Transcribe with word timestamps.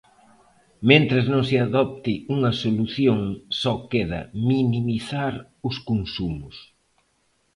Mentres 0.89 1.25
non 1.33 1.43
se 1.49 1.57
adopte 1.67 2.13
unha 2.35 2.51
solución, 2.63 3.19
só 3.61 3.73
queda 3.91 4.21
minimizar 4.49 5.33
os 5.67 5.75
consumos. 5.89 6.55